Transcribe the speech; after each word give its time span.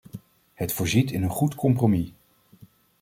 Het 0.53 0.73
voorziet 0.73 1.11
in 1.11 1.23
een 1.23 1.29
goed 1.29 1.55
compromis. 1.55 2.11